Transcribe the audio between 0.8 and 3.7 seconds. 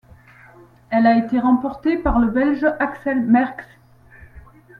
Elle a été remportée par le Belge Axel Merckx.